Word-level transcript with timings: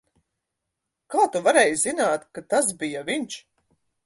Kā 1.15 1.25
tu 1.35 1.41
varēji 1.49 1.75
zināt, 1.83 2.27
ka 2.39 2.45
tas 2.55 2.71
bija 2.83 3.05
viņš? 3.13 3.39